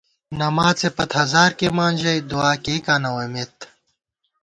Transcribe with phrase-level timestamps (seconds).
[0.39, 3.55] نماڅے پت ہزار کېئیمان ژَئی دُعا کېئیکاں نہ ووئیمېت